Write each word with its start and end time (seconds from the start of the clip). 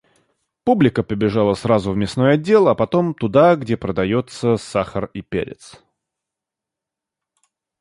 Публика 0.63 1.03
побежала 1.03 1.53
сразу 1.53 1.91
в 1.91 1.95
мясной 1.95 2.33
отдел, 2.33 2.67
а 2.69 2.73
потом 2.73 3.13
туда, 3.13 3.55
где 3.55 3.77
продается 3.77 4.57
сахар 4.57 5.11
и 5.13 5.21
перец. 5.21 5.79